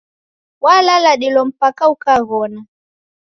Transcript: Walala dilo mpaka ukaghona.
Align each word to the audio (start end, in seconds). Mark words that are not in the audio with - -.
Walala 0.63 1.11
dilo 1.17 1.41
mpaka 1.45 1.83
ukaghona. 1.89 2.59